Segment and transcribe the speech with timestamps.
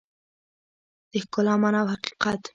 [1.11, 2.41] د ښکلا مانا او حقیقت